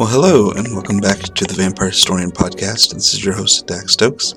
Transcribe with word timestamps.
Well, 0.00 0.08
hello, 0.08 0.50
and 0.52 0.72
welcome 0.72 0.96
back 0.96 1.18
to 1.18 1.44
the 1.44 1.52
Vampire 1.52 1.90
Historian 1.90 2.30
podcast. 2.30 2.94
This 2.94 3.12
is 3.12 3.22
your 3.22 3.34
host, 3.34 3.66
Dax 3.66 3.92
Stokes. 3.92 4.34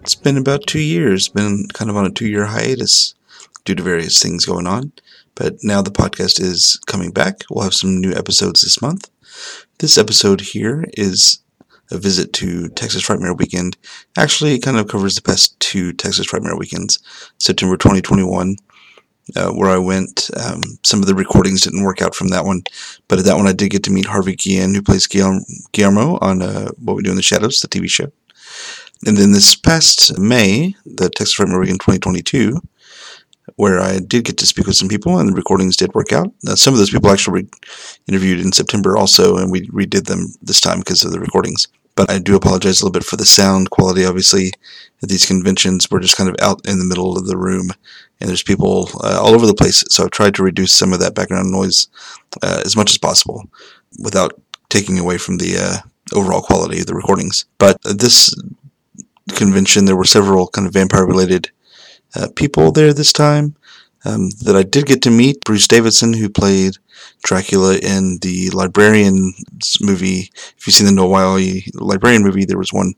It's 0.00 0.14
been 0.14 0.38
about 0.38 0.66
two 0.66 0.80
years, 0.80 1.28
been 1.28 1.66
kind 1.74 1.90
of 1.90 1.98
on 1.98 2.06
a 2.06 2.10
two 2.10 2.26
year 2.26 2.46
hiatus 2.46 3.14
due 3.66 3.74
to 3.74 3.82
various 3.82 4.22
things 4.22 4.46
going 4.46 4.66
on, 4.66 4.90
but 5.34 5.56
now 5.62 5.82
the 5.82 5.90
podcast 5.90 6.40
is 6.40 6.80
coming 6.86 7.10
back. 7.10 7.44
We'll 7.50 7.64
have 7.64 7.74
some 7.74 8.00
new 8.00 8.14
episodes 8.14 8.62
this 8.62 8.80
month. 8.80 9.10
This 9.80 9.98
episode 9.98 10.40
here 10.40 10.86
is 10.94 11.40
a 11.90 11.98
visit 11.98 12.32
to 12.32 12.70
Texas 12.70 13.06
Frightmare 13.06 13.36
Weekend. 13.36 13.76
Actually, 14.16 14.54
it 14.54 14.62
kind 14.62 14.78
of 14.78 14.88
covers 14.88 15.14
the 15.14 15.20
past 15.20 15.60
two 15.60 15.92
Texas 15.92 16.26
Frightmare 16.26 16.58
weekends 16.58 16.98
September 17.38 17.76
2021 17.76 18.56
uh, 19.36 19.50
where 19.50 19.70
I 19.70 19.78
went. 19.78 20.30
Um, 20.36 20.62
some 20.82 21.00
of 21.00 21.06
the 21.06 21.14
recordings 21.14 21.62
didn't 21.62 21.84
work 21.84 22.02
out 22.02 22.14
from 22.14 22.28
that 22.28 22.44
one, 22.44 22.62
but 23.08 23.18
at 23.18 23.24
that 23.24 23.36
one 23.36 23.46
I 23.46 23.52
did 23.52 23.70
get 23.70 23.82
to 23.84 23.92
meet 23.92 24.06
Harvey 24.06 24.36
Guillen, 24.36 24.74
who 24.74 24.82
plays 24.82 25.06
Guillermo 25.06 26.18
on 26.20 26.42
uh, 26.42 26.70
What 26.78 26.96
We 26.96 27.02
Do 27.02 27.10
in 27.10 27.16
the 27.16 27.22
Shadows, 27.22 27.60
the 27.60 27.68
TV 27.68 27.88
show. 27.88 28.12
And 29.06 29.16
then 29.16 29.32
this 29.32 29.54
past 29.54 30.18
May, 30.18 30.74
the 30.86 31.10
Texas 31.10 31.36
Frightmare 31.36 31.60
Weekend 31.60 31.80
2022, 31.80 32.60
where 33.56 33.80
I 33.80 33.98
did 33.98 34.24
get 34.24 34.38
to 34.38 34.46
speak 34.46 34.66
with 34.66 34.76
some 34.76 34.88
people, 34.88 35.18
and 35.18 35.28
the 35.28 35.34
recordings 35.34 35.76
did 35.76 35.94
work 35.94 36.12
out. 36.12 36.32
Uh, 36.46 36.54
some 36.54 36.72
of 36.72 36.78
those 36.78 36.90
people 36.90 37.10
actually 37.10 37.48
interviewed 38.06 38.40
in 38.40 38.52
September 38.52 38.96
also, 38.96 39.36
and 39.36 39.50
we 39.50 39.66
redid 39.68 40.06
them 40.06 40.32
this 40.42 40.60
time 40.60 40.78
because 40.78 41.04
of 41.04 41.12
the 41.12 41.20
recordings. 41.20 41.66
But 41.94 42.10
I 42.10 42.18
do 42.18 42.36
apologize 42.36 42.80
a 42.80 42.84
little 42.84 42.98
bit 42.98 43.04
for 43.04 43.16
the 43.16 43.24
sound 43.24 43.70
quality. 43.70 44.04
Obviously, 44.04 44.52
at 45.02 45.08
these 45.08 45.26
conventions, 45.26 45.90
we're 45.90 46.00
just 46.00 46.16
kind 46.16 46.30
of 46.30 46.36
out 46.40 46.66
in 46.66 46.78
the 46.78 46.84
middle 46.84 47.16
of 47.16 47.26
the 47.26 47.36
room, 47.36 47.70
and 48.20 48.28
there's 48.28 48.42
people 48.42 48.88
uh, 49.02 49.20
all 49.20 49.34
over 49.34 49.46
the 49.46 49.54
place. 49.54 49.84
So 49.90 50.04
I've 50.04 50.10
tried 50.10 50.34
to 50.36 50.42
reduce 50.42 50.72
some 50.72 50.92
of 50.92 51.00
that 51.00 51.14
background 51.14 51.50
noise 51.50 51.88
uh, 52.42 52.62
as 52.64 52.76
much 52.76 52.90
as 52.90 52.98
possible 52.98 53.44
without 53.98 54.40
taking 54.70 54.98
away 54.98 55.18
from 55.18 55.36
the 55.36 55.58
uh, 55.58 56.16
overall 56.16 56.40
quality 56.40 56.80
of 56.80 56.86
the 56.86 56.94
recordings. 56.94 57.44
But 57.58 57.80
this 57.82 58.34
convention, 59.34 59.84
there 59.84 59.96
were 59.96 60.04
several 60.04 60.48
kind 60.48 60.66
of 60.66 60.72
vampire 60.72 61.06
related 61.06 61.50
uh, 62.14 62.28
people 62.34 62.72
there 62.72 62.92
this 62.92 63.12
time 63.12 63.56
um, 64.04 64.30
that 64.42 64.56
I 64.56 64.62
did 64.62 64.86
get 64.86 65.02
to 65.02 65.10
meet. 65.10 65.44
Bruce 65.44 65.68
Davison, 65.68 66.12
who 66.12 66.28
played 66.28 66.76
Dracula 67.22 67.76
in 67.76 68.18
the 68.20 68.50
Librarian 68.50 69.32
movie. 69.80 70.30
If 70.56 70.66
you've 70.66 70.74
seen 70.74 70.86
the 70.86 70.92
Noah 70.92 71.08
Wyle 71.08 71.38
Librarian 71.74 72.22
movie, 72.22 72.44
there 72.44 72.58
was 72.58 72.72
one, 72.72 72.94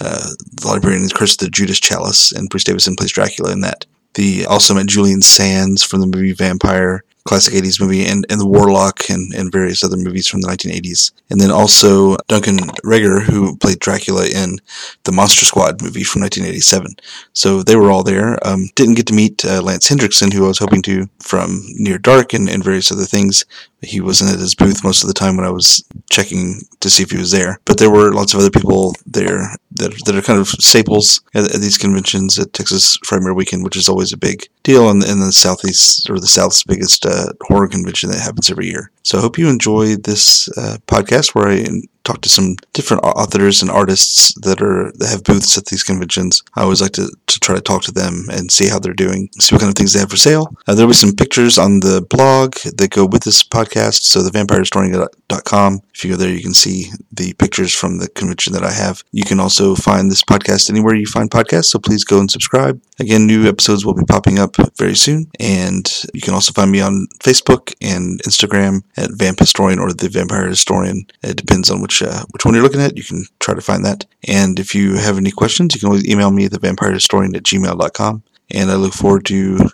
uh, 0.00 0.30
the 0.60 0.68
Librarian 0.68 1.02
is 1.02 1.12
cursed 1.12 1.40
the 1.40 1.48
Judas 1.48 1.80
Chalice, 1.80 2.32
and 2.32 2.48
Bruce 2.48 2.64
Davison 2.64 2.96
plays 2.96 3.12
Dracula 3.12 3.52
in 3.52 3.60
that. 3.60 3.86
The 4.14 4.44
also 4.44 4.74
met 4.74 4.86
Julian 4.86 5.22
Sands 5.22 5.82
from 5.82 6.00
the 6.00 6.06
movie 6.06 6.32
Vampire 6.32 7.02
classic 7.24 7.54
80s 7.54 7.80
movie, 7.80 8.04
and, 8.04 8.26
and 8.28 8.40
The 8.40 8.46
Warlock 8.46 9.08
and, 9.08 9.32
and 9.34 9.52
various 9.52 9.84
other 9.84 9.96
movies 9.96 10.26
from 10.26 10.40
the 10.40 10.48
1980s. 10.48 11.12
And 11.30 11.40
then 11.40 11.50
also 11.50 12.16
Duncan 12.28 12.58
Regehr, 12.84 13.22
who 13.22 13.56
played 13.56 13.78
Dracula 13.78 14.26
in 14.26 14.58
the 15.04 15.12
Monster 15.12 15.44
Squad 15.44 15.82
movie 15.82 16.04
from 16.04 16.22
1987. 16.22 16.96
So 17.32 17.62
they 17.62 17.76
were 17.76 17.90
all 17.90 18.02
there. 18.02 18.44
Um, 18.46 18.68
didn't 18.74 18.94
get 18.94 19.06
to 19.06 19.14
meet 19.14 19.44
uh, 19.44 19.62
Lance 19.62 19.88
Henriksen, 19.88 20.30
who 20.30 20.44
I 20.44 20.48
was 20.48 20.58
hoping 20.58 20.82
to 20.82 21.08
from 21.20 21.62
Near 21.76 21.98
Dark 21.98 22.32
and, 22.32 22.48
and 22.48 22.64
various 22.64 22.90
other 22.90 23.04
things. 23.04 23.44
He 23.82 24.00
wasn't 24.00 24.32
at 24.32 24.38
his 24.38 24.54
booth 24.54 24.84
most 24.84 25.02
of 25.02 25.08
the 25.08 25.14
time 25.14 25.36
when 25.36 25.46
I 25.46 25.50
was 25.50 25.84
checking 26.10 26.60
to 26.80 26.90
see 26.90 27.02
if 27.02 27.10
he 27.10 27.18
was 27.18 27.32
there. 27.32 27.58
But 27.64 27.78
there 27.78 27.90
were 27.90 28.12
lots 28.12 28.32
of 28.32 28.40
other 28.40 28.50
people 28.50 28.94
there 29.06 29.56
that, 29.72 29.92
that 30.04 30.16
are 30.16 30.22
kind 30.22 30.38
of 30.38 30.48
staples 30.48 31.20
at, 31.34 31.54
at 31.54 31.60
these 31.60 31.78
conventions 31.78 32.38
at 32.38 32.52
Texas 32.52 32.96
Frightmare 33.04 33.34
Weekend, 33.34 33.64
which 33.64 33.76
is 33.76 33.88
always 33.88 34.12
a 34.12 34.18
big 34.18 34.48
deal 34.62 34.88
in, 34.90 35.02
in 35.04 35.20
the 35.20 35.32
Southeast 35.32 36.08
or 36.08 36.20
the 36.20 36.26
South's 36.26 36.62
biggest 36.62 37.06
uh, 37.06 37.32
horror 37.42 37.68
convention 37.68 38.10
that 38.10 38.20
happens 38.20 38.50
every 38.50 38.66
year. 38.66 38.90
So 39.02 39.18
I 39.18 39.20
hope 39.20 39.38
you 39.38 39.48
enjoy 39.48 39.96
this 39.96 40.48
uh, 40.56 40.78
podcast 40.86 41.34
where 41.34 41.48
I 41.48 41.66
talk 42.04 42.20
to 42.22 42.28
some 42.28 42.56
different 42.72 43.04
authors 43.04 43.62
and 43.62 43.70
artists 43.70 44.34
that 44.40 44.60
are 44.60 44.92
that 44.96 45.08
have 45.08 45.24
booths 45.24 45.56
at 45.56 45.66
these 45.66 45.84
conventions. 45.84 46.42
I 46.54 46.62
always 46.62 46.80
like 46.80 46.92
to, 46.92 47.10
to 47.26 47.40
try 47.40 47.54
to 47.54 47.60
talk 47.60 47.82
to 47.82 47.92
them 47.92 48.26
and 48.30 48.50
see 48.50 48.68
how 48.68 48.78
they're 48.78 48.92
doing, 48.92 49.28
see 49.38 49.54
what 49.54 49.60
kind 49.60 49.70
of 49.70 49.76
things 49.76 49.92
they 49.92 50.00
have 50.00 50.10
for 50.10 50.16
sale. 50.16 50.54
Uh, 50.66 50.74
there'll 50.74 50.90
be 50.90 50.94
some 50.94 51.14
pictures 51.14 51.58
on 51.58 51.80
the 51.80 52.04
blog 52.08 52.54
that 52.76 52.90
go 52.90 53.06
with 53.06 53.24
this 53.24 53.42
podcast. 53.42 54.02
So 54.02 54.22
the 54.22 54.30
vampirehistorian.com. 54.30 55.82
If 55.94 56.04
you 56.04 56.10
go 56.10 56.16
there, 56.16 56.30
you 56.30 56.42
can 56.42 56.54
see 56.54 56.90
the 57.12 57.34
pictures 57.34 57.74
from 57.74 57.98
the 57.98 58.08
convention 58.08 58.52
that 58.54 58.64
I 58.64 58.72
have. 58.72 59.04
You 59.12 59.24
can 59.24 59.40
also 59.40 59.74
find 59.74 60.10
this 60.10 60.22
podcast 60.22 60.70
anywhere 60.70 60.94
you 60.94 61.06
find 61.06 61.30
podcasts. 61.30 61.66
So 61.66 61.78
please 61.78 62.04
go 62.04 62.18
and 62.18 62.30
subscribe. 62.30 62.80
Again, 62.98 63.26
new 63.26 63.46
episodes 63.48 63.84
will 63.84 63.94
be 63.94 64.04
popping 64.04 64.38
up 64.38 64.56
very 64.76 64.94
soon, 64.94 65.30
and 65.38 65.90
you 66.14 66.20
can 66.20 66.34
also 66.34 66.52
find 66.52 66.70
me 66.70 66.80
on 66.80 67.08
Facebook 67.20 67.74
and 67.80 68.22
Instagram 68.22 68.82
at 68.96 69.10
Vamp 69.12 69.38
Historian 69.38 69.78
or 69.78 69.92
the 69.92 70.08
Vampire 70.08 70.46
Historian. 70.46 71.06
It 71.22 71.36
depends 71.36 71.70
on 71.70 71.82
which 71.82 72.02
uh, 72.02 72.24
which 72.30 72.44
one 72.44 72.54
you're 72.54 72.62
looking 72.62 72.80
at. 72.80 72.96
You 72.96 73.04
can 73.04 73.24
try 73.40 73.54
to 73.54 73.60
find 73.60 73.84
that. 73.84 74.06
And 74.26 74.58
if 74.58 74.74
you 74.74 74.96
have 74.96 75.18
any 75.18 75.30
questions, 75.30 75.74
you 75.74 75.80
can 75.80 75.88
always 75.88 76.08
email 76.08 76.30
me 76.30 76.46
at 76.46 76.52
thevampirehistorian 76.52 77.36
at 77.36 77.42
gmail.com. 77.42 78.22
And 78.50 78.70
I 78.70 78.74
look 78.74 78.92
forward 78.92 79.24
to 79.26 79.70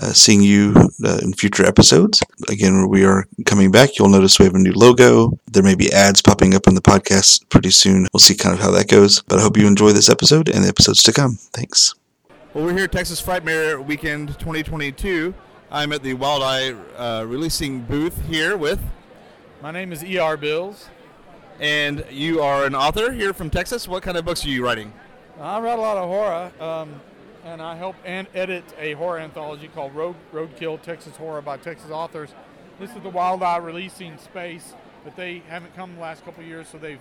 uh, 0.00 0.12
seeing 0.12 0.42
you 0.42 0.74
uh, 1.04 1.18
in 1.22 1.32
future 1.32 1.64
episodes. 1.64 2.22
Again, 2.48 2.88
we 2.88 3.04
are 3.04 3.26
coming 3.44 3.70
back. 3.70 3.98
You'll 3.98 4.08
notice 4.08 4.38
we 4.38 4.44
have 4.44 4.54
a 4.54 4.58
new 4.58 4.72
logo. 4.72 5.38
There 5.50 5.62
may 5.62 5.74
be 5.74 5.92
ads 5.92 6.22
popping 6.22 6.54
up 6.54 6.68
on 6.68 6.74
the 6.74 6.80
podcast 6.80 7.48
pretty 7.48 7.70
soon. 7.70 8.06
We'll 8.12 8.20
see 8.20 8.34
kind 8.34 8.54
of 8.54 8.60
how 8.60 8.70
that 8.72 8.88
goes. 8.88 9.22
But 9.22 9.38
I 9.38 9.42
hope 9.42 9.56
you 9.56 9.66
enjoy 9.66 9.92
this 9.92 10.08
episode 10.08 10.48
and 10.48 10.64
the 10.64 10.68
episodes 10.68 11.02
to 11.04 11.12
come. 11.12 11.36
Thanks. 11.52 11.94
Well, 12.54 12.64
we're 12.64 12.74
here 12.74 12.84
at 12.84 12.92
Texas 12.92 13.20
Frightmare 13.20 13.84
Weekend 13.84 14.28
2022. 14.38 15.34
I'm 15.70 15.92
at 15.92 16.02
the 16.02 16.14
Wild 16.14 16.42
Eye 16.42 16.72
uh, 16.96 17.24
releasing 17.24 17.82
booth 17.82 18.24
here 18.26 18.56
with. 18.56 18.80
My 19.62 19.70
name 19.72 19.92
is 19.92 20.04
E.R. 20.04 20.36
Bills. 20.36 20.88
And 21.58 22.04
you 22.10 22.42
are 22.42 22.64
an 22.64 22.74
author 22.74 23.12
here 23.12 23.32
from 23.32 23.50
Texas. 23.50 23.88
What 23.88 24.02
kind 24.02 24.16
of 24.16 24.24
books 24.24 24.44
are 24.44 24.48
you 24.48 24.64
writing? 24.64 24.92
I 25.40 25.58
write 25.60 25.78
a 25.78 25.82
lot 25.82 25.96
of 25.96 26.08
horror, 26.08 26.52
um, 26.60 27.00
and 27.46 27.62
I 27.62 27.76
help 27.76 27.94
and 28.04 28.26
edit 28.34 28.64
a 28.78 28.94
horror 28.94 29.18
anthology 29.18 29.68
called 29.68 29.94
Road 29.94 30.16
Roadkill 30.32 30.82
Texas 30.82 31.16
Horror 31.16 31.40
by 31.40 31.56
Texas 31.56 31.90
authors. 31.90 32.30
This 32.80 32.90
is 32.90 33.02
the 33.02 33.08
Wild 33.08 33.42
Eye 33.42 33.58
releasing 33.58 34.18
space, 34.18 34.74
but 35.04 35.14
they 35.16 35.42
haven't 35.48 35.74
come 35.76 35.94
the 35.94 36.00
last 36.00 36.24
couple 36.24 36.42
years, 36.42 36.66
so 36.68 36.76
they've 36.76 37.00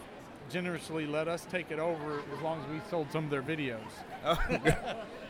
generously 0.49 1.07
let 1.07 1.27
us 1.27 1.47
take 1.49 1.71
it 1.71 1.79
over 1.79 2.21
as 2.35 2.41
long 2.43 2.61
as 2.61 2.69
we 2.69 2.79
sold 2.91 3.11
some 3.11 3.25
of 3.25 3.31
their 3.31 3.41
videos. 3.41 3.79
Oh, 4.23 4.37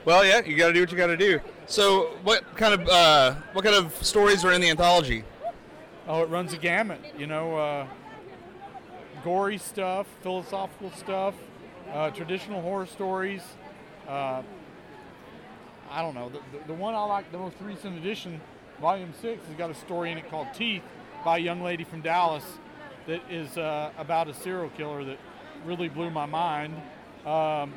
well, 0.06 0.26
yeah, 0.26 0.42
you 0.46 0.58
got 0.58 0.68
to 0.68 0.74
do 0.74 0.82
what 0.82 0.92
you 0.92 0.98
got 0.98 1.08
to 1.08 1.18
do. 1.18 1.40
So, 1.66 2.18
what 2.24 2.44
kind 2.58 2.74
of 2.74 2.88
uh, 2.88 3.36
what 3.54 3.64
kind 3.64 3.76
of 3.76 3.96
stories 4.06 4.44
are 4.44 4.52
in 4.52 4.60
the 4.60 4.70
anthology? 4.70 5.24
Oh, 6.08 6.24
it 6.24 6.30
runs 6.30 6.52
a 6.54 6.58
gamut. 6.58 7.00
You 7.18 7.28
know, 7.28 7.58
uh, 7.58 7.88
gory 9.24 9.58
stuff, 9.58 10.08
philosophical 10.22 10.92
stuff, 10.92 11.36
uh, 11.92 12.12
traditional 12.12 12.62
horror 12.62 12.86
stories. 12.86 13.42
I 15.90 16.02
don't 16.02 16.16
know. 16.16 16.30
The, 16.30 16.40
the, 16.58 16.68
the, 16.68 16.74
one 16.74 16.94
I 16.94 17.04
like, 17.04 17.32
the 17.32 17.38
most 17.38 17.56
recent 17.62 17.98
edition, 17.98 18.42
Volume 18.82 19.14
6, 19.22 19.46
has 19.46 19.56
got 19.58 19.70
a 19.70 19.76
story 19.76 20.12
in 20.12 20.18
it 20.18 20.30
called 20.30 20.48
Teeth 20.54 20.84
by 21.24 21.38
a 21.38 21.42
young 21.42 21.62
lady 21.62 21.84
from 21.84 22.02
Dallas 22.02 22.44
that 23.08 23.22
is 23.30 23.58
uh, 23.58 23.92
about 23.98 24.28
a 24.28 24.34
serial 24.34 24.70
killer 24.70 25.04
that 25.04 25.18
really 25.66 25.90
blew 25.90 26.10
my 26.10 26.26
mind. 26.26 26.76
Um, 27.26 27.74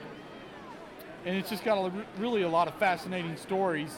and 1.24 1.36
it's 1.36 1.50
just 1.50 1.64
got 1.64 1.78
a, 1.78 1.92
really 2.18 2.42
a 2.42 2.48
lot 2.48 2.68
of 2.68 2.74
fascinating 2.74 3.36
stories 3.36 3.94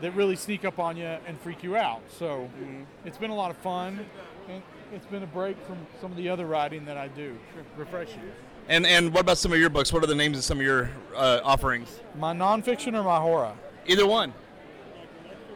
that 0.00 0.14
really 0.14 0.36
sneak 0.36 0.64
up 0.64 0.78
on 0.78 0.96
you 0.96 1.04
and 1.04 1.40
freak 1.40 1.62
you 1.62 1.76
out. 1.76 2.02
So 2.18 2.48
mm-hmm. 2.60 2.82
it's 3.04 3.18
been 3.18 3.30
a 3.30 3.34
lot 3.34 3.50
of 3.50 3.56
fun. 3.58 4.04
And 4.48 4.62
it's 4.94 5.06
been 5.06 5.22
a 5.22 5.26
break 5.26 5.56
from 5.66 5.76
some 6.00 6.10
of 6.10 6.16
the 6.16 6.28
other 6.28 6.46
writing 6.46 6.84
that 6.86 6.96
I 6.96 7.08
do. 7.08 7.36
Refreshing. 7.76 8.22
And 8.68 8.86
and 8.86 9.14
what 9.14 9.20
about 9.22 9.38
some 9.38 9.52
of 9.52 9.58
your 9.58 9.70
books? 9.70 9.92
What 9.92 10.04
are 10.04 10.06
the 10.06 10.14
names 10.14 10.36
of 10.36 10.44
some 10.44 10.58
of 10.58 10.64
your 10.64 10.90
uh, 11.16 11.40
offerings? 11.42 12.00
My 12.18 12.34
nonfiction 12.34 12.94
or 12.94 13.02
my 13.02 13.18
horror? 13.18 13.54
Either 13.86 14.06
one. 14.06 14.34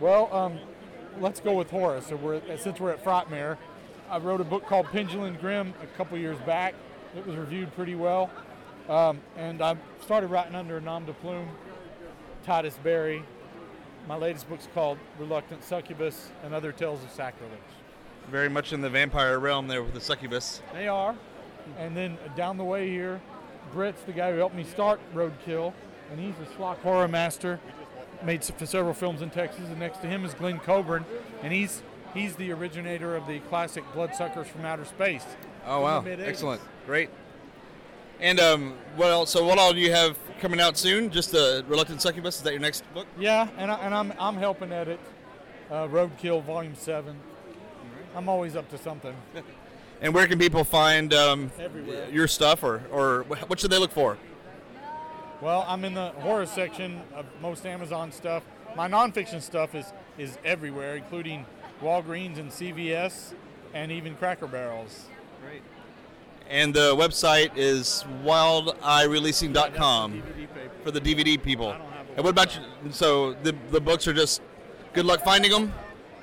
Well, 0.00 0.32
um, 0.34 0.58
let's 1.20 1.38
go 1.38 1.52
with 1.52 1.70
horror. 1.70 2.00
So 2.00 2.16
we're 2.16 2.40
since 2.56 2.80
we're 2.80 2.90
at 2.90 3.04
Frightmare, 3.04 3.58
I 4.10 4.18
wrote 4.18 4.40
a 4.40 4.44
book 4.44 4.66
called 4.66 4.86
Pendulum 4.86 5.36
Grim 5.36 5.74
a 5.82 5.86
couple 5.98 6.16
years 6.16 6.38
back. 6.46 6.74
It 7.14 7.26
was 7.26 7.36
reviewed 7.36 7.74
pretty 7.76 7.94
well, 7.94 8.30
um, 8.88 9.20
and 9.36 9.60
I 9.60 9.76
started 10.00 10.28
writing 10.28 10.54
under 10.54 10.78
a 10.78 10.80
nom 10.80 11.04
de 11.04 11.12
plume, 11.12 11.48
Titus 12.44 12.78
Berry. 12.82 13.22
My 14.08 14.16
latest 14.16 14.48
book's 14.48 14.66
called 14.72 14.98
Reluctant 15.18 15.62
Succubus 15.62 16.30
and 16.42 16.54
Other 16.54 16.72
Tales 16.72 17.04
of 17.04 17.10
Sacrilege 17.10 17.60
very 18.30 18.48
much 18.48 18.72
in 18.72 18.80
the 18.80 18.90
vampire 18.90 19.38
realm 19.38 19.68
there 19.68 19.82
with 19.82 19.94
the 19.94 20.00
succubus. 20.00 20.62
They 20.72 20.88
are. 20.88 21.14
And 21.78 21.96
then 21.96 22.18
down 22.36 22.56
the 22.56 22.64
way 22.64 22.88
here, 22.88 23.20
Brett's 23.72 24.02
the 24.02 24.12
guy 24.12 24.32
who 24.32 24.38
helped 24.38 24.54
me 24.54 24.64
start 24.64 25.00
Roadkill, 25.14 25.72
and 26.10 26.20
he's 26.20 26.34
a 26.40 26.46
schlock 26.56 26.78
horror 26.78 27.08
master. 27.08 27.60
Made 28.24 28.44
several 28.44 28.94
films 28.94 29.22
in 29.22 29.30
Texas, 29.30 29.66
and 29.66 29.78
next 29.80 30.00
to 30.02 30.06
him 30.06 30.24
is 30.24 30.34
Glen 30.34 30.60
Coburn, 30.60 31.04
and 31.42 31.52
he's 31.52 31.82
he's 32.14 32.36
the 32.36 32.52
originator 32.52 33.16
of 33.16 33.26
the 33.26 33.40
classic 33.40 33.82
Bloodsuckers 33.94 34.46
from 34.46 34.64
Outer 34.64 34.84
Space. 34.84 35.24
Oh 35.66 35.80
wow! 35.80 36.04
Excellent, 36.04 36.60
great. 36.86 37.10
And 38.20 38.38
um, 38.38 38.74
what 38.94 39.10
else? 39.10 39.30
So 39.30 39.44
what 39.44 39.58
all 39.58 39.72
do 39.72 39.80
you 39.80 39.90
have 39.90 40.16
coming 40.40 40.60
out 40.60 40.76
soon? 40.76 41.10
Just 41.10 41.32
the 41.32 41.64
Reluctant 41.66 42.00
Succubus. 42.00 42.36
Is 42.36 42.42
that 42.42 42.52
your 42.52 42.60
next 42.60 42.84
book? 42.94 43.08
Yeah, 43.18 43.48
and, 43.58 43.72
I, 43.72 43.78
and 43.78 43.92
I'm 43.92 44.12
I'm 44.20 44.36
helping 44.36 44.70
edit 44.70 45.00
uh, 45.68 45.88
Roadkill 45.88 46.44
Volume 46.44 46.76
Seven 46.76 47.18
I'm 48.14 48.28
always 48.28 48.56
up 48.56 48.68
to 48.70 48.78
something. 48.78 49.14
And 50.02 50.12
where 50.12 50.26
can 50.26 50.38
people 50.38 50.64
find 50.64 51.14
um, 51.14 51.52
your 52.10 52.26
stuff, 52.26 52.64
or, 52.64 52.82
or 52.90 53.22
what 53.46 53.60
should 53.60 53.70
they 53.70 53.78
look 53.78 53.92
for? 53.92 54.18
Well, 55.40 55.64
I'm 55.66 55.84
in 55.84 55.94
the 55.94 56.08
horror 56.10 56.46
section 56.46 57.00
of 57.14 57.24
most 57.40 57.64
Amazon 57.64 58.10
stuff. 58.12 58.42
My 58.76 58.88
nonfiction 58.88 59.40
stuff 59.40 59.74
is 59.74 59.92
is 60.18 60.38
everywhere, 60.44 60.96
including 60.96 61.46
Walgreens 61.82 62.38
and 62.38 62.50
CVS, 62.50 63.32
and 63.74 63.90
even 63.90 64.14
Cracker 64.16 64.46
Barrels. 64.46 65.06
Great. 65.42 65.62
And 66.50 66.74
the 66.74 66.94
website 66.94 67.52
is 67.56 68.04
wildeyereleasing.com 68.24 70.12
DVD 70.12 70.36
paper. 70.36 70.70
for 70.82 70.90
the 70.90 71.00
DVD 71.00 71.42
people. 71.42 71.68
I 71.68 71.78
don't 71.78 71.92
have 71.92 72.08
a 72.08 72.14
And 72.16 72.24
what 72.24 72.30
about 72.30 72.56
you? 72.56 72.62
So 72.90 73.34
the 73.42 73.54
the 73.70 73.80
books 73.80 74.06
are 74.08 74.12
just 74.12 74.42
good 74.94 75.06
luck 75.06 75.24
finding 75.24 75.50
them. 75.50 75.72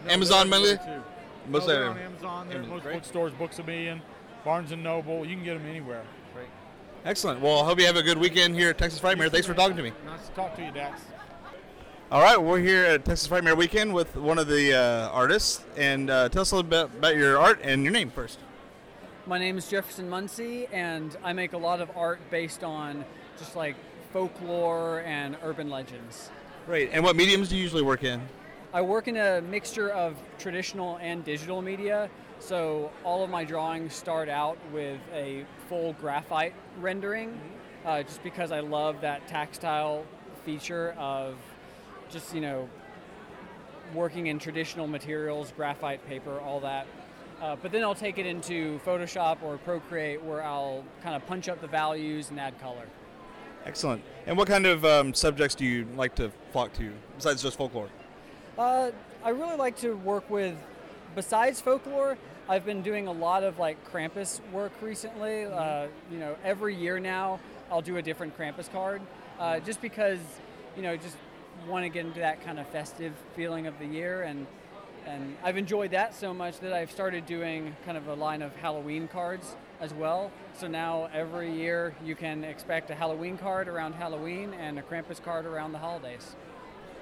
No, 0.05 0.11
Amazon 0.11 0.49
they're 0.49 0.59
mainly. 0.59 0.79
Everywhere, 1.55 1.61
too. 1.61 1.67
Most 1.67 1.67
No, 1.67 1.73
they're 1.73 1.83
of 1.83 1.89
on 1.89 1.95
them. 1.97 2.05
Amazon. 2.05 2.47
They're 2.47 2.57
at 2.57 2.59
Amazon, 2.59 2.75
most 2.75 2.83
great. 2.83 2.93
bookstores, 2.95 3.33
Books 3.33 3.59
a 3.59 3.63
Million, 3.63 4.01
Barnes 4.45 4.71
and 4.71 4.83
Noble. 4.83 5.25
You 5.25 5.35
can 5.35 5.43
get 5.43 5.57
them 5.57 5.67
anywhere. 5.67 6.03
Great. 6.33 6.47
Excellent. 7.05 7.41
Well, 7.41 7.59
I 7.61 7.65
hope 7.65 7.79
you 7.79 7.85
have 7.85 7.95
a 7.95 8.03
good 8.03 8.17
weekend 8.17 8.55
here 8.55 8.69
at 8.69 8.77
Texas 8.77 8.99
Frightmare. 8.99 9.31
Thanks 9.31 9.47
for 9.47 9.53
talking 9.53 9.77
to 9.77 9.83
me. 9.83 9.91
Nice 10.05 10.27
to 10.27 10.33
talk 10.33 10.55
to 10.55 10.63
you, 10.63 10.71
Dax. 10.71 11.01
All 12.11 12.21
right, 12.23 12.41
we're 12.41 12.59
here 12.59 12.85
at 12.85 13.05
Texas 13.05 13.27
Frightmare 13.27 13.55
Weekend 13.55 13.93
with 13.93 14.15
one 14.15 14.39
of 14.39 14.47
the 14.47 14.73
uh, 14.73 15.09
artists, 15.09 15.63
and 15.77 16.09
uh, 16.09 16.27
tell 16.29 16.41
us 16.41 16.51
a 16.51 16.55
little 16.55 16.69
bit 16.69 16.85
about 16.97 17.15
your 17.15 17.37
art 17.37 17.59
and 17.63 17.83
your 17.83 17.93
name 17.93 18.09
first. 18.09 18.39
My 19.27 19.37
name 19.37 19.59
is 19.59 19.67
Jefferson 19.67 20.09
Muncie, 20.09 20.65
and 20.71 21.15
I 21.23 21.33
make 21.33 21.53
a 21.53 21.57
lot 21.57 21.81
of 21.81 21.91
art 21.95 22.19
based 22.31 22.63
on 22.63 23.05
just 23.37 23.55
like 23.55 23.75
folklore 24.11 25.01
and 25.05 25.37
urban 25.43 25.69
legends. 25.69 26.31
Great. 26.65 26.89
And 26.93 27.03
what 27.03 27.15
mediums 27.15 27.49
do 27.49 27.55
you 27.55 27.61
usually 27.61 27.83
work 27.83 28.03
in? 28.03 28.19
I 28.71 28.81
work 28.83 29.07
in 29.07 29.17
a 29.17 29.41
mixture 29.41 29.89
of 29.89 30.15
traditional 30.37 30.97
and 30.97 31.25
digital 31.25 31.59
media, 31.59 32.07
so 32.37 32.91
all 33.03 33.23
of 33.23 33.29
my 33.31 33.43
drawings 33.43 33.95
start 33.95 34.29
out 34.29 34.59
with 34.71 34.99
a 35.11 35.43
full 35.67 35.93
graphite 35.93 36.53
rendering, 36.79 37.35
uh, 37.83 38.03
just 38.03 38.21
because 38.21 38.51
I 38.51 38.59
love 38.59 39.01
that 39.01 39.27
tactile 39.27 40.05
feature 40.45 40.93
of 40.99 41.35
just, 42.11 42.31
you 42.31 42.41
know, 42.41 42.69
working 43.95 44.27
in 44.27 44.37
traditional 44.37 44.85
materials, 44.85 45.51
graphite 45.55 46.05
paper, 46.07 46.39
all 46.39 46.59
that. 46.59 46.85
Uh, 47.41 47.55
but 47.55 47.71
then 47.71 47.81
I'll 47.81 47.95
take 47.95 48.19
it 48.19 48.27
into 48.27 48.79
Photoshop 48.85 49.41
or 49.41 49.57
Procreate 49.57 50.21
where 50.21 50.43
I'll 50.43 50.83
kind 51.01 51.15
of 51.15 51.25
punch 51.25 51.49
up 51.49 51.59
the 51.59 51.67
values 51.67 52.29
and 52.29 52.39
add 52.39 52.59
color. 52.61 52.85
Excellent. 53.65 54.03
And 54.27 54.37
what 54.37 54.47
kind 54.47 54.67
of 54.67 54.85
um, 54.85 55.15
subjects 55.15 55.55
do 55.55 55.65
you 55.65 55.87
like 55.95 56.13
to 56.15 56.31
flock 56.51 56.71
to 56.73 56.91
besides 57.17 57.41
just 57.41 57.57
folklore? 57.57 57.89
Uh, 58.57 58.91
I 59.23 59.29
really 59.29 59.55
like 59.55 59.77
to 59.77 59.93
work 59.93 60.29
with, 60.29 60.55
besides 61.15 61.61
folklore, 61.61 62.17
I've 62.47 62.65
been 62.65 62.81
doing 62.81 63.07
a 63.07 63.11
lot 63.11 63.43
of 63.43 63.59
like 63.59 63.77
Krampus 63.91 64.41
work 64.51 64.71
recently. 64.81 65.45
Uh, 65.45 65.87
you 66.11 66.17
know, 66.17 66.35
every 66.43 66.75
year 66.75 66.99
now 66.99 67.39
I'll 67.71 67.81
do 67.81 67.97
a 67.97 68.01
different 68.01 68.37
Krampus 68.37 68.71
card, 68.71 69.01
uh, 69.39 69.59
just 69.59 69.81
because, 69.81 70.19
you 70.75 70.81
know, 70.81 70.97
just 70.97 71.15
want 71.67 71.83
to 71.83 71.89
get 71.89 72.05
into 72.05 72.19
that 72.19 72.43
kind 72.43 72.59
of 72.59 72.67
festive 72.69 73.13
feeling 73.35 73.67
of 73.67 73.77
the 73.79 73.85
year, 73.85 74.23
and 74.23 74.47
and 75.05 75.35
I've 75.43 75.57
enjoyed 75.57 75.91
that 75.91 76.13
so 76.13 76.33
much 76.33 76.59
that 76.59 76.73
I've 76.73 76.91
started 76.91 77.25
doing 77.25 77.75
kind 77.85 77.97
of 77.97 78.07
a 78.07 78.13
line 78.13 78.41
of 78.41 78.55
Halloween 78.57 79.07
cards 79.07 79.55
as 79.79 79.93
well. 79.93 80.31
So 80.53 80.67
now 80.67 81.09
every 81.13 81.51
year 81.51 81.95
you 82.03 82.15
can 82.15 82.43
expect 82.43 82.91
a 82.91 82.95
Halloween 82.95 83.37
card 83.37 83.67
around 83.67 83.93
Halloween 83.93 84.53
and 84.53 84.77
a 84.77 84.81
Krampus 84.81 85.23
card 85.23 85.45
around 85.45 85.71
the 85.71 85.79
holidays. 85.79 86.35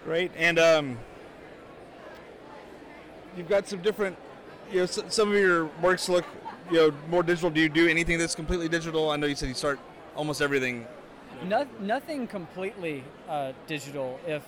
Great. 0.06 0.32
And 0.38 0.60
um, 0.60 0.98
you've 3.38 3.48
got 3.50 3.68
some 3.68 3.82
different, 3.82 4.18
you 4.72 4.78
know, 4.78 4.84
s- 4.84 5.00
some 5.10 5.30
of 5.30 5.36
your 5.36 5.66
works 5.82 6.10
look, 6.10 6.26
you 6.72 6.78
know, 6.78 6.94
more 7.10 7.24
digital. 7.24 7.50
Do 7.50 7.62
you 7.62 7.70
do 7.70 7.88
anything 7.88 8.18
that's 8.18 8.36
completely 8.36 8.68
digital? 8.68 9.10
I 9.12 9.16
know 9.16 9.28
you 9.28 9.36
said 9.36 9.50
you 9.50 9.56
start 9.56 9.80
almost 10.16 10.42
everything. 10.42 10.86
No, 11.46 11.68
nothing 11.80 12.28
completely 12.28 13.04
uh, 13.30 13.54
digital. 13.68 14.20
If 14.26 14.44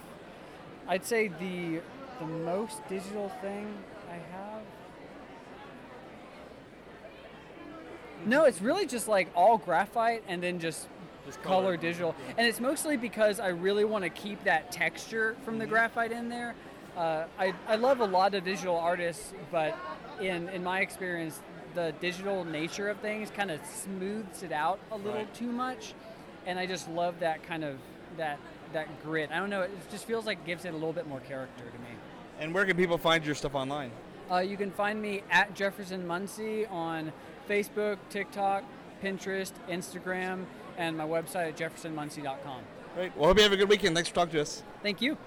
I'd 0.88 1.06
say 1.06 1.28
the 1.28 1.82
the 2.20 2.26
most 2.26 2.86
digital 2.90 3.30
thing 3.42 3.74
I 4.10 4.16
have. 4.36 4.62
No, 8.26 8.44
it's 8.44 8.60
really 8.62 8.86
just 8.86 9.08
like 9.08 9.30
all 9.34 9.58
graphite 9.58 10.24
and 10.28 10.44
then 10.44 10.60
just, 10.60 10.88
color 11.44 11.78
digital. 11.78 12.16
And 12.38 12.46
it's 12.46 12.60
mostly 12.60 12.98
because 12.98 13.40
I 13.40 13.50
really 13.50 13.86
want 13.86 14.04
to 14.04 14.10
keep 14.10 14.44
that 14.44 14.72
texture 14.74 15.38
from 15.46 15.58
the 15.60 15.66
graphite 15.66 16.12
in 16.12 16.28
there. 16.28 16.56
Uh, 17.00 17.26
I, 17.40 17.54
I 17.68 17.76
love 17.78 18.02
a 18.02 18.06
lot 18.06 18.36
of 18.36 18.44
digital 18.44 18.76
artists, 18.78 19.34
but 19.52 19.74
in, 20.20 20.50
in 20.50 20.64
my 20.64 20.82
experience, 20.82 21.40
the 21.74 21.94
digital 22.02 22.44
nature 22.44 22.90
of 22.90 22.98
things 22.98 23.32
kind 23.32 23.50
of 23.50 23.60
smooths 23.66 24.44
it 24.44 24.52
out 24.52 24.80
a 24.92 24.98
little 24.98 25.14
Right. 25.14 25.34
too 25.34 25.52
much. 25.52 25.94
And 26.46 26.60
I 26.60 26.66
just 26.66 26.90
love 26.90 27.20
that 27.22 27.42
kind 27.44 27.64
of 27.64 27.78
that 28.18 28.38
that 28.74 28.88
grit. 29.04 29.30
I 29.32 29.38
don't 29.40 29.50
know. 29.50 29.62
It 29.62 29.72
just 29.90 30.06
feels 30.06 30.26
like 30.26 30.40
it 30.40 30.46
gives 30.46 30.66
it 30.66 30.70
a 30.70 30.74
little 30.74 30.94
bit 30.94 31.08
more 31.08 31.22
character 31.22 31.64
to 31.64 31.80
me. 31.80 31.90
And 32.40 32.54
where 32.54 32.66
can 32.66 32.76
people 32.76 32.98
find 32.98 33.26
your 33.26 33.34
stuff 33.36 33.56
online? 33.56 33.92
Uh, 34.30 34.40
you 34.40 34.58
can 34.58 34.70
find 34.72 35.02
me 35.02 35.24
at 35.32 35.56
Jefferson 35.56 36.06
Muncie 36.06 36.66
on 36.68 37.12
Facebook, 37.50 37.98
TikTok, 38.10 38.64
Pinterest, 39.04 39.54
Instagram, 39.70 40.46
and 40.78 40.98
my 40.98 41.06
website 41.06 41.48
at 41.50 41.58
jeffersonmuncie.com. 41.58 42.62
Great. 42.96 43.16
Well, 43.18 43.28
hope 43.30 43.38
you 43.38 43.44
have 43.44 43.54
a 43.54 43.58
good 43.58 43.70
weekend. 43.70 43.96
Thanks 43.96 44.10
for 44.10 44.16
talking 44.16 44.34
to 44.34 44.42
us. 44.42 44.64
Thank 44.84 45.02
you. 45.02 45.18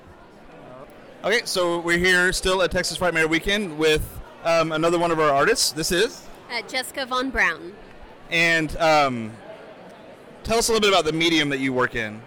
Okay, 1.24 1.42
so 1.44 1.78
we're 1.78 1.98
here 1.98 2.32
still 2.32 2.62
at 2.62 2.70
Texas 2.72 2.98
Frightmare 2.98 3.28
Weekend 3.28 3.78
with 3.78 4.02
um, 4.44 4.72
another 4.72 4.98
one 4.98 5.10
of 5.12 5.20
our 5.20 5.30
artists. 5.30 5.70
This 5.72 5.92
is, 5.92 6.26
Uh, 6.50 6.62
Jessica 6.62 7.06
Von 7.06 7.30
Brown. 7.30 7.74
and 8.30 8.76
um, 8.78 9.32
tell 10.42 10.58
us 10.58 10.68
a 10.68 10.72
little 10.72 10.80
bit 10.80 10.92
about 10.92 11.04
the 11.04 11.12
medium 11.16 11.48
that 11.50 11.60
you 11.60 11.72
work 11.72 11.94
in. 11.94 12.20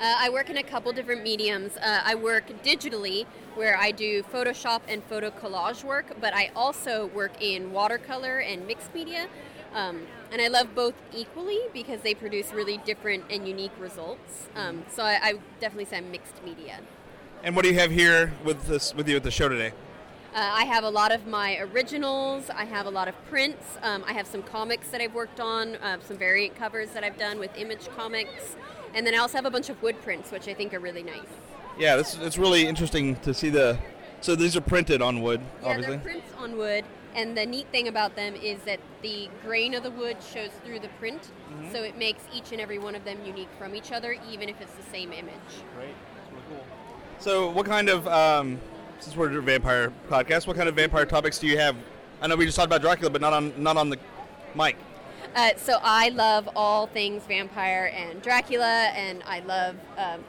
Uh, 0.00 0.16
I 0.18 0.28
work 0.30 0.50
in 0.50 0.56
a 0.56 0.62
couple 0.64 0.90
different 0.92 1.22
mediums. 1.22 1.76
Uh, 1.76 2.00
I 2.04 2.16
work 2.16 2.44
digitally, 2.64 3.26
where 3.54 3.76
I 3.76 3.92
do 3.92 4.24
Photoshop 4.24 4.80
and 4.88 5.04
photo 5.04 5.30
collage 5.30 5.84
work, 5.84 6.06
but 6.20 6.34
I 6.34 6.50
also 6.56 7.06
work 7.14 7.40
in 7.40 7.70
watercolor 7.72 8.38
and 8.40 8.66
mixed 8.66 8.92
media. 8.92 9.28
Um, 9.72 10.02
and 10.32 10.42
I 10.42 10.48
love 10.48 10.74
both 10.74 10.94
equally 11.14 11.60
because 11.72 12.00
they 12.00 12.14
produce 12.14 12.52
really 12.52 12.78
different 12.78 13.24
and 13.30 13.46
unique 13.46 13.72
results. 13.78 14.48
Um, 14.56 14.82
so 14.92 15.04
I, 15.04 15.18
I 15.22 15.34
definitely 15.60 15.84
say 15.84 15.98
I'm 15.98 16.10
mixed 16.10 16.42
media. 16.44 16.80
And 17.44 17.56
what 17.56 17.64
do 17.64 17.70
you 17.70 17.78
have 17.78 17.90
here 17.90 18.32
with 18.44 18.66
this 18.66 18.94
with 18.94 19.08
you 19.08 19.16
at 19.16 19.22
the 19.22 19.30
show 19.30 19.48
today? 19.48 19.72
Uh, 20.34 20.38
I 20.38 20.64
have 20.64 20.84
a 20.84 20.88
lot 20.90 21.12
of 21.12 21.26
my 21.26 21.58
originals. 21.58 22.48
I 22.50 22.64
have 22.64 22.86
a 22.86 22.90
lot 22.90 23.08
of 23.08 23.14
prints. 23.28 23.76
Um, 23.82 24.02
I 24.06 24.12
have 24.12 24.26
some 24.26 24.42
comics 24.42 24.88
that 24.88 25.00
I've 25.00 25.12
worked 25.14 25.40
on, 25.40 25.76
uh, 25.76 25.98
some 26.00 26.16
variant 26.16 26.56
covers 26.56 26.90
that 26.90 27.04
I've 27.04 27.18
done 27.18 27.38
with 27.38 27.50
Image 27.56 27.88
Comics. 27.96 28.56
And 28.94 29.06
then 29.06 29.14
I 29.14 29.18
also 29.18 29.36
have 29.36 29.44
a 29.44 29.50
bunch 29.50 29.68
of 29.68 29.82
wood 29.82 30.00
prints, 30.02 30.30
which 30.30 30.48
I 30.48 30.54
think 30.54 30.72
are 30.72 30.78
really 30.80 31.02
nice. 31.02 31.26
Yeah, 31.78 31.96
this 31.96 32.16
it's 32.20 32.38
really 32.38 32.66
interesting 32.66 33.16
to 33.16 33.34
see 33.34 33.50
the. 33.50 33.78
So 34.20 34.36
these 34.36 34.56
are 34.56 34.60
printed 34.60 35.02
on 35.02 35.20
wood, 35.20 35.40
Yeah, 35.62 35.68
obviously. 35.70 35.96
they're 35.96 36.04
prints 36.04 36.32
on 36.38 36.56
wood, 36.56 36.84
and 37.14 37.36
the 37.36 37.44
neat 37.44 37.66
thing 37.72 37.88
about 37.88 38.14
them 38.14 38.36
is 38.36 38.60
that 38.62 38.78
the 39.02 39.28
grain 39.44 39.74
of 39.74 39.82
the 39.82 39.90
wood 39.90 40.18
shows 40.22 40.50
through 40.64 40.78
the 40.78 40.88
print, 41.00 41.32
Mm-hmm. 41.50 41.72
so 41.72 41.82
it 41.82 41.98
makes 41.98 42.22
each 42.32 42.52
and 42.52 42.60
every 42.60 42.78
one 42.78 42.94
of 42.94 43.04
them 43.04 43.18
unique 43.26 43.48
from 43.58 43.74
each 43.74 43.90
other, 43.90 44.16
even 44.30 44.48
if 44.48 44.60
it's 44.60 44.72
the 44.74 44.82
same 44.92 45.12
image. 45.12 45.34
Great, 45.76 45.88
that's 46.14 46.30
really 46.30 46.42
cool. 46.48 46.64
So, 47.22 47.48
what 47.50 47.66
kind 47.66 47.88
of 47.88 48.08
um, 48.08 48.58
since 48.98 49.14
we're 49.16 49.38
a 49.38 49.40
vampire 49.40 49.92
podcast, 50.10 50.48
what 50.48 50.56
kind 50.56 50.68
of 50.68 50.74
vampire 50.74 51.06
topics 51.06 51.38
do 51.38 51.46
you 51.46 51.56
have? 51.56 51.76
I 52.20 52.26
know 52.26 52.34
we 52.34 52.44
just 52.44 52.56
talked 52.56 52.66
about 52.66 52.80
Dracula, 52.80 53.10
but 53.10 53.20
not 53.20 53.32
on 53.32 53.52
not 53.62 53.76
on 53.76 53.90
the 53.90 53.98
mic. 54.56 54.76
Uh, 55.36 55.50
so 55.56 55.78
I 55.84 56.08
love 56.08 56.48
all 56.56 56.88
things 56.88 57.22
vampire 57.22 57.92
and 57.94 58.20
Dracula, 58.22 58.90
and 58.96 59.22
I 59.24 59.38
love. 59.38 59.76
Um, 59.96 60.24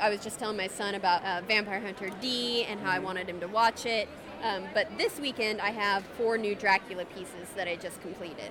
I 0.00 0.10
was 0.10 0.18
just 0.18 0.40
telling 0.40 0.56
my 0.56 0.66
son 0.66 0.96
about 0.96 1.24
uh, 1.24 1.42
Vampire 1.46 1.78
Hunter 1.78 2.10
D 2.20 2.64
and 2.64 2.80
how 2.80 2.90
I 2.90 2.98
wanted 2.98 3.28
him 3.28 3.38
to 3.38 3.46
watch 3.46 3.86
it. 3.86 4.08
Um, 4.42 4.64
but 4.74 4.88
this 4.98 5.20
weekend 5.20 5.60
I 5.60 5.70
have 5.70 6.02
four 6.18 6.38
new 6.38 6.56
Dracula 6.56 7.04
pieces 7.04 7.50
that 7.54 7.68
I 7.68 7.76
just 7.76 8.02
completed 8.02 8.50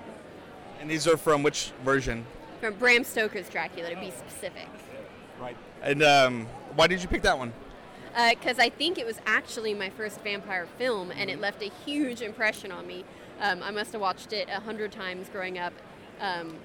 And 0.80 0.90
these 0.90 1.10
are 1.10 1.18
from 1.18 1.44
which 1.44 1.74
version? 1.84 2.26
from 2.62 2.76
Bram 2.76 3.04
Stoker's 3.04 3.50
Dracula, 3.50 3.90
to 3.90 4.00
be 4.00 4.12
specific. 4.12 4.68
Right. 5.40 5.58
And 5.82 6.04
um, 6.04 6.48
why 6.76 6.88
did 6.88 7.02
you 7.02 7.08
pick 7.08 7.22
that 7.24 7.38
one? 7.38 7.54
because 8.32 8.60
I 8.60 8.68
think 8.68 8.98
it 8.98 9.06
was 9.06 9.18
actually 9.26 9.74
my 9.74 9.90
first 9.92 10.20
vampire 10.22 10.68
film, 10.78 11.10
and 11.12 11.30
it 11.30 11.40
left 11.40 11.62
a 11.64 11.72
huge 11.86 12.22
impression 12.22 12.70
on 12.70 12.86
me. 12.86 13.06
Um, 13.40 13.64
I 13.64 13.72
must 13.72 13.94
have 13.94 14.02
watched 14.02 14.34
it 14.34 14.50
a 14.50 14.60
hundred 14.60 14.92
times 14.92 15.30
growing 15.30 15.58
up. 15.58 15.72
Um, 16.20 16.58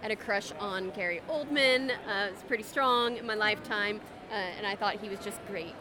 had 0.00 0.10
a 0.10 0.16
crush 0.16 0.52
on 0.60 0.90
Gary 0.90 1.20
Oldman. 1.28 1.90
Uh, 1.90 2.28
it's 2.30 2.42
pretty 2.44 2.62
strong 2.62 3.16
in 3.16 3.26
my 3.26 3.34
lifetime, 3.34 4.00
uh, 4.30 4.34
and 4.34 4.66
I 4.66 4.76
thought 4.76 5.00
he 5.00 5.08
was 5.08 5.18
just 5.20 5.44
great. 5.48 5.74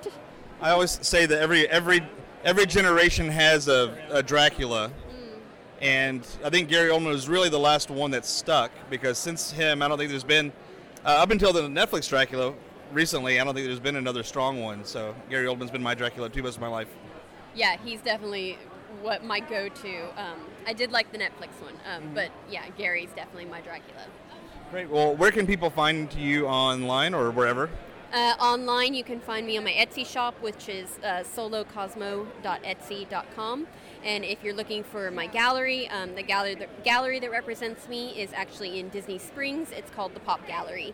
I 0.62 0.72
always 0.72 0.98
say 1.06 1.26
that 1.28 1.40
every 1.40 1.68
every 1.70 2.02
every 2.44 2.66
generation 2.66 3.30
has 3.30 3.68
a, 3.68 3.96
a 4.10 4.24
Dracula, 4.24 4.92
and 5.82 6.26
I 6.44 6.50
think 6.50 6.70
Gary 6.70 6.90
Oldman 6.90 7.08
was 7.08 7.30
really 7.30 7.50
the 7.50 7.60
last 7.60 7.92
one 7.92 8.12
that 8.12 8.26
stuck 8.26 8.72
because 8.90 9.20
since 9.20 9.52
him, 9.52 9.84
I 9.84 9.88
don't 9.88 9.98
think 9.98 10.10
there's 10.10 10.24
been 10.24 10.52
uh, 11.06 11.10
up 11.10 11.32
until 11.32 11.54
the 11.54 11.62
Netflix 11.63 12.08
Dracula 12.10 12.54
recently. 12.92 13.39
I 13.39 13.44
don't 13.44 13.54
think 13.54 13.68
there's 13.68 13.80
been 13.80 13.96
another 13.98 14.24
strong 14.24 14.62
one. 14.62 14.84
So 14.86 15.16
Gary 15.30 15.46
Oldman's 15.48 15.72
been 15.72 15.84
my 15.84 15.94
Dracula 15.94 16.30
too 16.30 16.44
most 16.44 16.56
of 16.56 16.62
my 16.62 16.68
life. 16.68 16.88
Yeah, 17.56 17.77
he's 17.84 18.01
definitely 18.01 18.58
what 19.01 19.24
my 19.24 19.39
go-to. 19.39 20.04
Um, 20.20 20.39
I 20.66 20.74
did 20.74 20.92
like 20.92 21.12
the 21.12 21.18
Netflix 21.18 21.50
one, 21.62 21.74
um, 21.92 22.04
Mm-hmm. 22.04 22.13
but 22.16 22.32
yeah, 22.50 22.66
Gary's 22.77 23.10
definitely 23.16 23.46
my 23.46 23.62
Dracula. 23.62 24.01
Great. 24.72 24.89
Well, 24.89 25.16
where 25.16 25.32
can 25.32 25.48
people 25.48 25.70
find 25.70 26.13
you 26.13 26.46
online 26.46 27.13
or 27.13 27.32
wherever? 27.32 27.70
Uh, 28.14 28.36
online, 28.40 28.94
you 28.94 29.04
can 29.04 29.20
find 29.20 29.46
me 29.46 29.58
on 29.58 29.66
my 29.66 29.74
Etsy 29.74 30.06
shop, 30.06 30.34
which 30.42 30.70
is 30.70 30.98
uh, 31.04 31.24
solocosmo.etsy.com. 31.36 33.68
And 34.04 34.24
if 34.24 34.42
you're 34.44 34.54
looking 34.54 34.84
for 34.84 35.10
my 35.12 35.26
gallery, 35.28 35.90
um, 35.90 36.16
the 36.16 36.24
gallery 36.24 36.56
the 36.56 36.68
gallery 36.84 37.20
that 37.20 37.30
represents 37.32 37.90
me 37.90 38.10
is 38.12 38.32
actually 38.34 38.80
in 38.80 38.88
Disney 38.90 39.18
Springs. 39.18 39.72
It's 39.72 39.90
called 39.92 40.14
the 40.14 40.20
Pop 40.22 40.46
Gallery, 40.48 40.94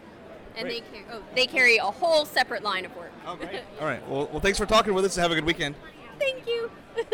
and 0.58 0.68
they 0.70 0.80
car- 0.80 1.04
oh, 1.12 1.22
they 1.36 1.46
carry 1.46 1.78
a 1.78 1.84
whole 1.84 2.26
separate 2.26 2.64
line 2.64 2.86
of 2.86 2.96
work. 2.96 3.12
Oh, 3.28 3.36
great. 3.36 3.62
All 3.80 3.86
right. 3.86 4.02
Well, 4.10 4.28
well, 4.32 4.40
thanks 4.40 4.58
for 4.58 4.66
talking 4.66 4.94
with 4.96 5.06
us. 5.06 5.16
and 5.16 5.22
Have 5.22 5.32
a 5.32 5.36
good 5.36 5.46
weekend. 5.46 5.76
Thank 6.18 6.48
you. 6.48 6.72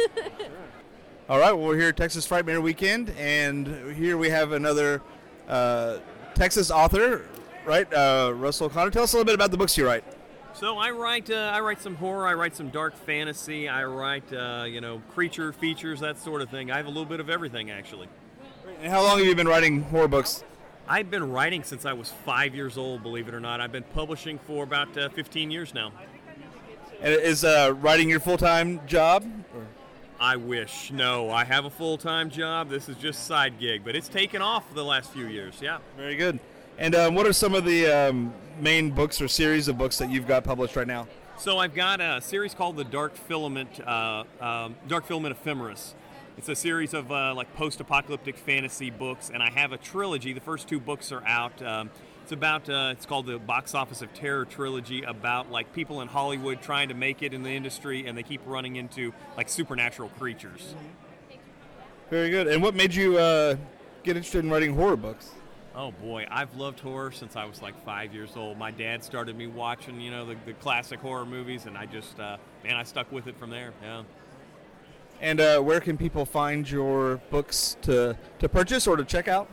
All 1.30 1.40
right. 1.40 1.52
Well, 1.52 1.66
we're 1.68 1.78
here 1.78 1.90
at 1.90 1.98
Texas 1.98 2.26
Frightmare 2.28 2.62
Weekend, 2.62 3.10
and 3.18 3.94
here 3.96 4.16
we 4.18 4.30
have 4.30 4.54
another 4.54 5.02
uh, 5.50 5.98
Texas 6.36 6.72
author, 6.72 7.26
right? 7.66 7.92
Uh, 7.94 8.34
Russell 8.36 8.70
C. 8.70 8.74
Connor. 8.74 8.92
Tell 8.92 9.04
us 9.04 9.14
a 9.14 9.18
little 9.18 9.26
bit 9.26 9.36
about 9.36 9.52
the 9.52 9.58
books 9.58 9.78
you 9.78 9.86
write. 9.86 10.04
So 10.54 10.78
I 10.78 10.92
write, 10.92 11.30
uh, 11.30 11.52
I 11.54 11.62
write 11.62 11.82
some 11.82 11.96
horror, 11.96 12.28
I 12.28 12.34
write 12.34 12.56
some 12.56 12.70
dark 12.70 12.96
fantasy, 12.96 13.70
I 13.70 13.86
write, 13.86 14.34
uh, 14.34 14.66
you 14.68 14.82
know, 14.82 15.02
creature 15.14 15.54
features, 15.54 16.00
that 16.02 16.18
sort 16.18 16.42
of 16.42 16.50
thing. 16.50 16.72
I 16.72 16.78
have 16.78 16.86
a 16.88 16.90
little 16.90 17.06
bit 17.06 17.20
of 17.20 17.30
everything 17.30 17.72
actually. 17.72 18.08
And 18.82 18.92
how 18.92 19.02
long 19.04 19.20
have 19.20 19.28
you 19.28 19.36
been 19.36 19.48
writing 19.48 19.84
horror 19.84 20.08
books? 20.08 20.44
I've 20.88 21.12
been 21.12 21.32
writing 21.32 21.64
since 21.64 21.86
I 21.86 21.94
was 21.94 22.10
five 22.26 22.56
years 22.56 22.78
old, 22.78 23.04
believe 23.04 23.28
it 23.28 23.34
or 23.34 23.40
not. 23.40 23.62
I've 23.62 23.72
been 23.72 23.84
publishing 23.94 24.40
for 24.40 24.64
about 24.64 24.98
uh, 24.98 25.10
15 25.10 25.52
years 25.52 25.74
now. 25.74 25.92
And 27.00 27.14
is 27.14 27.46
uh, 27.46 27.76
writing 27.80 28.10
your 28.10 28.20
full-time 28.20 28.86
job? 28.88 29.26
I 30.20 30.36
wish. 30.36 30.92
No, 30.92 31.30
I 31.30 31.46
have 31.46 31.64
a 31.64 31.70
full-time 31.70 32.30
job. 32.30 32.70
This 32.70 32.90
is 32.90 32.98
just 32.98 33.26
side 33.26 33.60
gig, 33.60 33.84
but 33.86 33.96
it's 33.96 34.10
taken 34.10 34.42
off 34.42 34.74
the 34.74 34.84
last 34.84 35.12
few 35.12 35.28
years. 35.28 35.60
Yeah. 35.62 35.78
Very 35.96 36.16
good. 36.16 36.40
And 36.80 36.96
um, 36.96 37.14
what 37.14 37.28
are 37.28 37.34
some 37.34 37.56
of 37.56 37.66
the 37.66 37.88
um, 37.88 38.34
main 38.62 38.92
books 38.92 39.22
or 39.22 39.28
series 39.28 39.68
of 39.68 39.78
books 39.78 39.98
that 39.98 40.10
you've 40.10 40.26
got 40.26 40.46
published 40.46 40.78
right 40.78 40.88
now? 40.88 41.08
So 41.38 41.58
I've 41.58 41.74
got 41.74 42.00
a 42.00 42.22
series 42.22 42.54
called 42.54 42.78
the 42.78 42.86
Dark 42.86 43.16
Filament, 43.16 43.82
uh, 43.86 44.24
um, 44.40 44.78
Dark 44.88 45.06
Filament 45.06 45.36
Ephemeris. 45.38 45.94
It's 46.38 46.48
a 46.48 46.56
series 46.56 46.94
of 46.94 47.12
uh, 47.12 47.34
like 47.36 47.54
post-apocalyptic 47.54 48.38
fantasy 48.38 48.92
books, 48.92 49.30
and 49.30 49.44
I 49.44 49.50
have 49.50 49.74
a 49.74 49.78
trilogy. 49.78 50.32
The 50.32 50.40
first 50.40 50.70
two 50.70 50.80
books 50.80 51.12
are 51.12 51.22
out. 51.28 51.62
Um, 51.62 51.90
it's 52.24 52.32
about 52.32 52.70
uh, 52.70 52.94
it's 52.94 53.06
called 53.06 53.26
the 53.26 53.40
Box 53.40 53.76
Office 53.76 54.02
of 54.02 54.14
Terror 54.14 54.46
trilogy, 54.46 55.04
about 55.04 55.52
like 55.52 55.74
people 55.74 56.00
in 56.00 56.08
Hollywood 56.08 56.62
trying 56.62 56.88
to 56.88 56.96
make 56.96 57.22
it 57.22 57.34
in 57.34 57.44
the 57.44 57.52
industry, 57.52 58.08
and 58.08 58.18
they 58.18 58.24
keep 58.24 58.40
running 58.46 58.78
into 58.78 59.12
like 59.36 59.50
supernatural 59.50 60.08
creatures. 60.18 60.76
Very 62.10 62.30
good. 62.30 62.48
And 62.48 62.64
what 62.64 62.74
made 62.74 62.96
you 62.96 63.18
uh, 63.18 63.58
get 64.04 64.16
interested 64.16 64.46
in 64.46 64.50
writing 64.50 64.76
horror 64.76 64.96
books? 64.96 65.32
Oh 65.80 65.92
boy, 65.92 66.28
I've 66.30 66.54
loved 66.58 66.82
horror 66.82 67.10
since 67.10 67.38
I 67.38 67.46
was 67.46 67.62
like 67.62 67.86
five 67.86 68.14
years 68.14 68.32
old. 68.36 68.58
My 68.58 68.70
dad 68.70 69.02
started 69.02 69.38
me 69.38 69.48
watching, 69.48 70.02
you 70.02 70.12
know, 70.12 70.26
the, 70.26 70.36
the 70.46 70.52
classic 70.52 71.00
horror 71.00 71.26
movies, 71.26 71.68
and 71.68 71.78
I 71.78 71.86
just, 71.86 72.20
uh, 72.20 72.36
man, 72.66 72.76
I 72.76 72.84
stuck 72.84 73.10
with 73.14 73.28
it 73.28 73.38
from 73.38 73.50
there. 73.50 73.72
Yeah. 73.82 74.04
And 75.22 75.40
uh, 75.40 75.62
where 75.62 75.80
can 75.80 75.98
people 75.98 76.26
find 76.26 76.70
your 76.70 77.22
books 77.30 77.78
to, 77.84 78.18
to 78.40 78.50
purchase 78.50 78.88
or 78.88 78.98
to 78.98 79.06
check 79.06 79.30
out? 79.30 79.48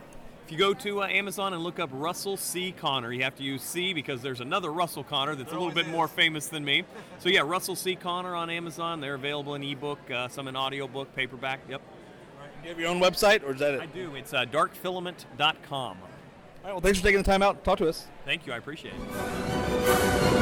If 0.45 0.51
you 0.51 0.57
go 0.57 0.73
to 0.73 1.03
uh, 1.03 1.07
Amazon 1.07 1.53
and 1.53 1.63
look 1.63 1.79
up 1.79 1.91
Russell 1.93 2.35
C. 2.35 2.73
Connor, 2.73 3.13
you 3.13 3.23
have 3.23 3.35
to 3.37 3.43
use 3.43 3.61
C 3.61 3.93
because 3.93 4.21
there's 4.21 4.41
another 4.41 4.73
Russell 4.73 5.05
Connor 5.05 5.33
that's 5.33 5.53
a 5.53 5.57
little 5.57 5.73
bit 5.73 5.87
more 5.87 6.09
famous 6.09 6.47
than 6.47 6.65
me. 6.65 6.83
So 7.19 7.29
yeah, 7.29 7.43
Russell 7.45 7.77
C. 7.77 7.95
Connor 7.95 8.35
on 8.35 8.49
Amazon. 8.49 8.99
They're 8.99 9.15
available 9.15 9.55
in 9.55 9.63
ebook, 9.63 9.99
uh, 10.11 10.27
some 10.27 10.49
in 10.49 10.57
audiobook, 10.57 11.15
paperback. 11.15 11.61
Yep. 11.69 11.81
Do 12.61 12.63
you 12.63 12.69
have 12.69 12.79
your 12.81 12.89
own 12.89 12.99
website, 12.99 13.43
or 13.43 13.53
is 13.53 13.59
that 13.59 13.75
it? 13.75 13.79
I 13.79 13.85
do. 13.85 14.13
It's 14.15 14.33
uh, 14.33 14.43
darkfilament.com 14.43 15.97
right, 16.67 16.73
well, 16.73 16.81
thanks 16.81 16.99
for 16.99 17.05
taking 17.05 17.19
the 17.19 17.23
time 17.23 17.41
out 17.41 17.59
to 17.59 17.63
talk 17.63 17.77
to 17.79 17.87
us. 17.87 18.07
Thank 18.25 18.45
you. 18.45 18.51
I 18.53 18.57
appreciate 18.57 18.93
it. 18.93 20.37